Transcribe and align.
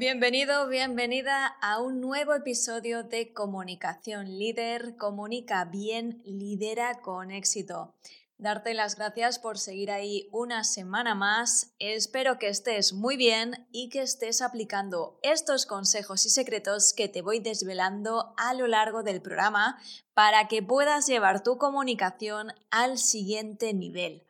Bienvenido, 0.00 0.66
bienvenida 0.66 1.46
a 1.60 1.78
un 1.78 2.00
nuevo 2.00 2.34
episodio 2.34 3.02
de 3.02 3.34
Comunicación 3.34 4.38
Líder. 4.38 4.96
Comunica 4.96 5.66
bien, 5.66 6.22
lidera 6.24 7.02
con 7.02 7.30
éxito. 7.30 7.94
Darte 8.38 8.72
las 8.72 8.96
gracias 8.96 9.38
por 9.38 9.58
seguir 9.58 9.90
ahí 9.90 10.30
una 10.32 10.64
semana 10.64 11.14
más. 11.14 11.74
Espero 11.78 12.38
que 12.38 12.48
estés 12.48 12.94
muy 12.94 13.18
bien 13.18 13.68
y 13.72 13.90
que 13.90 14.00
estés 14.00 14.40
aplicando 14.40 15.18
estos 15.22 15.66
consejos 15.66 16.24
y 16.24 16.30
secretos 16.30 16.94
que 16.94 17.10
te 17.10 17.20
voy 17.20 17.40
desvelando 17.40 18.32
a 18.38 18.54
lo 18.54 18.66
largo 18.68 19.02
del 19.02 19.20
programa 19.20 19.78
para 20.14 20.48
que 20.48 20.62
puedas 20.62 21.08
llevar 21.08 21.42
tu 21.42 21.58
comunicación 21.58 22.54
al 22.70 22.96
siguiente 22.96 23.74
nivel. 23.74 24.29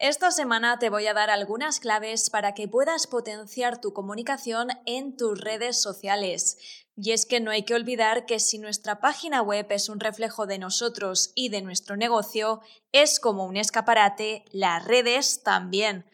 Esta 0.00 0.30
semana 0.30 0.78
te 0.78 0.88
voy 0.88 1.06
a 1.08 1.12
dar 1.12 1.28
algunas 1.28 1.78
claves 1.78 2.30
para 2.30 2.54
que 2.54 2.66
puedas 2.66 3.06
potenciar 3.06 3.82
tu 3.82 3.92
comunicación 3.92 4.68
en 4.86 5.14
tus 5.14 5.38
redes 5.38 5.82
sociales. 5.82 6.56
Y 6.96 7.10
es 7.12 7.26
que 7.26 7.38
no 7.38 7.50
hay 7.50 7.64
que 7.64 7.74
olvidar 7.74 8.24
que 8.24 8.40
si 8.40 8.56
nuestra 8.56 8.98
página 9.00 9.42
web 9.42 9.66
es 9.68 9.90
un 9.90 10.00
reflejo 10.00 10.46
de 10.46 10.58
nosotros 10.58 11.32
y 11.34 11.50
de 11.50 11.60
nuestro 11.60 11.98
negocio, 11.98 12.62
es 12.92 13.20
como 13.20 13.44
un 13.44 13.58
escaparate, 13.58 14.46
las 14.52 14.82
redes 14.86 15.42
también. 15.42 16.06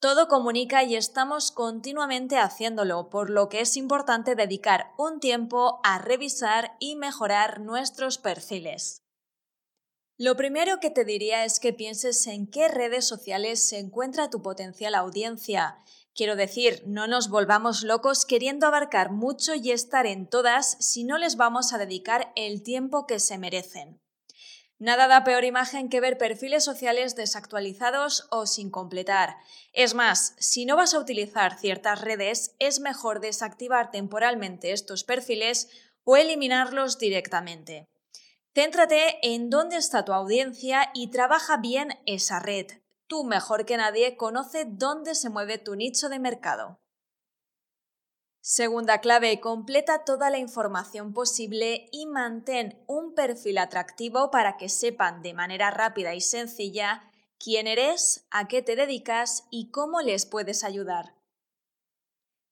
Todo 0.00 0.26
comunica 0.26 0.82
y 0.82 0.96
estamos 0.96 1.50
continuamente 1.50 2.38
haciéndolo, 2.38 3.10
por 3.10 3.28
lo 3.28 3.50
que 3.50 3.60
es 3.60 3.76
importante 3.76 4.36
dedicar 4.36 4.94
un 4.96 5.20
tiempo 5.20 5.80
a 5.84 5.98
revisar 5.98 6.76
y 6.80 6.96
mejorar 6.96 7.60
nuestros 7.60 8.16
perfiles. 8.16 9.03
Lo 10.16 10.36
primero 10.36 10.78
que 10.78 10.90
te 10.90 11.04
diría 11.04 11.44
es 11.44 11.58
que 11.58 11.72
pienses 11.72 12.28
en 12.28 12.46
qué 12.46 12.68
redes 12.68 13.04
sociales 13.04 13.66
se 13.66 13.80
encuentra 13.80 14.30
tu 14.30 14.42
potencial 14.42 14.94
audiencia. 14.94 15.78
Quiero 16.14 16.36
decir, 16.36 16.84
no 16.86 17.08
nos 17.08 17.28
volvamos 17.28 17.82
locos 17.82 18.24
queriendo 18.24 18.68
abarcar 18.68 19.10
mucho 19.10 19.56
y 19.56 19.72
estar 19.72 20.06
en 20.06 20.28
todas 20.28 20.76
si 20.78 21.02
no 21.02 21.18
les 21.18 21.36
vamos 21.36 21.72
a 21.72 21.78
dedicar 21.78 22.32
el 22.36 22.62
tiempo 22.62 23.08
que 23.08 23.18
se 23.18 23.38
merecen. 23.38 24.00
Nada 24.78 25.08
da 25.08 25.24
peor 25.24 25.44
imagen 25.44 25.88
que 25.88 26.00
ver 26.00 26.16
perfiles 26.16 26.62
sociales 26.62 27.16
desactualizados 27.16 28.28
o 28.30 28.46
sin 28.46 28.70
completar. 28.70 29.34
Es 29.72 29.94
más, 29.94 30.36
si 30.38 30.64
no 30.64 30.76
vas 30.76 30.94
a 30.94 31.00
utilizar 31.00 31.58
ciertas 31.58 32.02
redes, 32.02 32.54
es 32.60 32.78
mejor 32.78 33.18
desactivar 33.18 33.90
temporalmente 33.90 34.70
estos 34.70 35.02
perfiles 35.02 35.68
o 36.04 36.16
eliminarlos 36.16 36.98
directamente. 36.98 37.88
Céntrate 38.54 39.18
en 39.22 39.50
dónde 39.50 39.76
está 39.76 40.04
tu 40.04 40.12
audiencia 40.12 40.90
y 40.94 41.10
trabaja 41.10 41.56
bien 41.56 41.98
esa 42.06 42.38
red. 42.38 42.66
Tú 43.08 43.24
mejor 43.24 43.66
que 43.66 43.76
nadie 43.76 44.16
conoce 44.16 44.64
dónde 44.64 45.16
se 45.16 45.28
mueve 45.28 45.58
tu 45.58 45.74
nicho 45.74 46.08
de 46.08 46.20
mercado. 46.20 46.78
Segunda 48.40 49.00
clave, 49.00 49.40
completa 49.40 50.04
toda 50.04 50.30
la 50.30 50.38
información 50.38 51.12
posible 51.12 51.88
y 51.90 52.06
mantén 52.06 52.80
un 52.86 53.14
perfil 53.14 53.58
atractivo 53.58 54.30
para 54.30 54.56
que 54.56 54.68
sepan 54.68 55.22
de 55.22 55.34
manera 55.34 55.72
rápida 55.72 56.14
y 56.14 56.20
sencilla 56.20 57.10
quién 57.38 57.66
eres, 57.66 58.24
a 58.30 58.46
qué 58.46 58.62
te 58.62 58.76
dedicas 58.76 59.48
y 59.50 59.70
cómo 59.70 60.00
les 60.00 60.26
puedes 60.26 60.62
ayudar. 60.62 61.16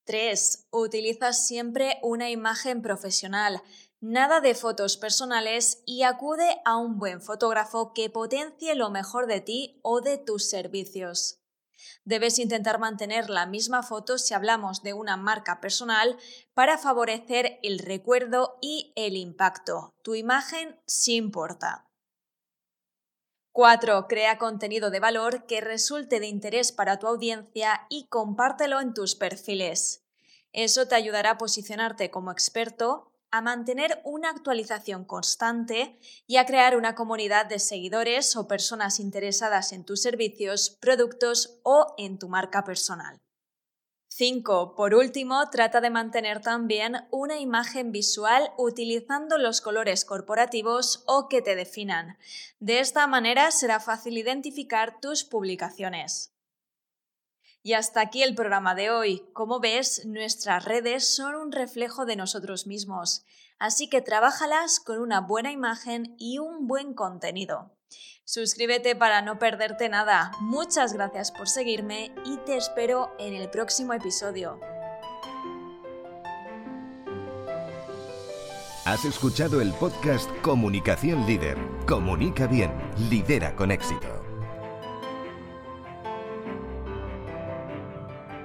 3. 0.05 0.67
Utiliza 0.71 1.31
siempre 1.31 1.99
una 2.01 2.29
imagen 2.29 2.81
profesional 2.81 3.61
nada 4.03 4.41
de 4.41 4.53
fotos 4.53 4.97
personales 4.97 5.81
y 5.85 6.03
acude 6.03 6.61
a 6.65 6.75
un 6.75 6.99
buen 6.99 7.21
fotógrafo 7.21 7.93
que 7.93 8.09
potencie 8.09 8.75
lo 8.75 8.89
mejor 8.89 9.27
de 9.27 9.39
ti 9.39 9.79
o 9.81 10.01
de 10.01 10.17
tus 10.17 10.49
servicios. 10.49 11.39
Debes 12.03 12.37
intentar 12.37 12.79
mantener 12.79 13.29
la 13.29 13.45
misma 13.45 13.81
foto 13.81 14.17
si 14.17 14.33
hablamos 14.33 14.83
de 14.83 14.91
una 14.91 15.15
marca 15.15 15.61
personal 15.61 16.17
para 16.53 16.77
favorecer 16.77 17.59
el 17.63 17.79
recuerdo 17.79 18.57
y 18.61 18.91
el 18.97 19.15
impacto. 19.15 19.93
Tu 20.01 20.15
imagen 20.15 20.77
sí 20.85 21.15
importa. 21.15 21.87
4. 23.53 24.07
Crea 24.09 24.37
contenido 24.37 24.89
de 24.89 24.99
valor 24.99 25.45
que 25.45 25.61
resulte 25.61 26.19
de 26.19 26.27
interés 26.27 26.73
para 26.73 26.99
tu 26.99 27.07
audiencia 27.07 27.87
y 27.89 28.07
compártelo 28.07 28.81
en 28.81 28.93
tus 28.93 29.15
perfiles. 29.15 30.03
Eso 30.51 30.89
te 30.89 30.95
ayudará 30.95 31.31
a 31.31 31.37
posicionarte 31.37 32.11
como 32.11 32.31
experto 32.31 33.12
a 33.33 33.41
mantener 33.41 33.99
una 34.03 34.29
actualización 34.29 35.05
constante 35.05 35.97
y 36.27 36.37
a 36.37 36.45
crear 36.45 36.77
una 36.77 36.93
comunidad 36.93 37.47
de 37.47 37.57
seguidores 37.57 38.35
o 38.35 38.47
personas 38.47 38.99
interesadas 38.99 39.73
en 39.73 39.83
tus 39.85 40.03
servicios, 40.03 40.77
productos 40.79 41.59
o 41.63 41.95
en 41.97 42.19
tu 42.19 42.29
marca 42.29 42.63
personal. 42.63 43.19
5. 44.09 44.75
Por 44.75 44.93
último, 44.93 45.49
trata 45.49 45.81
de 45.81 45.89
mantener 45.89 46.41
también 46.41 47.07
una 47.09 47.39
imagen 47.39 47.91
visual 47.91 48.51
utilizando 48.55 49.39
los 49.39 49.61
colores 49.61 50.05
corporativos 50.05 51.03
o 51.07 51.27
que 51.27 51.41
te 51.41 51.55
definan. 51.55 52.19
De 52.59 52.81
esta 52.81 53.07
manera 53.07 53.49
será 53.49 53.79
fácil 53.79 54.15
identificar 54.15 54.99
tus 54.99 55.23
publicaciones. 55.23 56.32
Y 57.65 57.73
hasta 57.73 58.01
aquí 58.01 58.21
el 58.21 58.35
programa 58.35 58.75
de 58.75 58.91
hoy. 58.91 59.23
Como 59.31 59.61
ves, 59.61 60.05
nuestras 60.05 60.65
redes 60.65 61.15
son 61.15 61.35
un 61.35 61.51
reflejo 61.53 62.05
de 62.05 62.17
nosotros 62.17 62.67
mismos, 62.67 63.25
así 63.57 63.89
que 63.89 64.01
trabájalas 64.01 64.81
con 64.81 64.99
una 64.99 65.21
buena 65.21 65.51
imagen 65.53 66.13
y 66.19 66.39
un 66.39 66.67
buen 66.67 66.93
contenido. 66.93 67.71
Suscríbete 68.25 68.97
para 68.97 69.21
no 69.21 69.39
perderte 69.39 69.87
nada. 69.87 70.31
Muchas 70.41 70.91
gracias 70.91 71.31
por 71.31 71.47
seguirme 71.47 72.13
y 72.25 72.37
te 72.45 72.57
espero 72.57 73.11
en 73.17 73.33
el 73.33 73.49
próximo 73.49 73.93
episodio. 73.93 74.59
Has 78.85 79.05
escuchado 79.05 79.61
el 79.61 79.71
podcast 79.73 80.29
Comunicación 80.41 81.25
Líder. 81.25 81.57
Comunica 81.87 82.47
bien, 82.47 82.73
lidera 83.09 83.55
con 83.55 83.71
éxito. 83.71 84.22